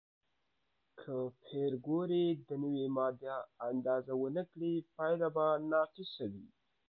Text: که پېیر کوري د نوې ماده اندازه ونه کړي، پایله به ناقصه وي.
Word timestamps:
که 0.99 1.15
پېیر 1.43 1.73
کوري 1.85 2.25
د 2.47 2.49
نوې 2.63 2.85
ماده 2.97 3.35
اندازه 3.69 4.13
ونه 4.17 4.43
کړي، 4.51 4.73
پایله 4.95 5.27
به 5.35 5.45
ناقصه 5.71 6.25
وي. 6.33 6.47